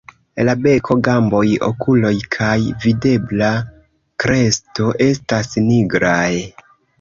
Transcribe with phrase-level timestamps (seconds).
[0.47, 2.53] La beko, gamboj, okuloj kaj
[2.85, 3.51] videbla
[4.25, 6.33] kresto estas nigraj.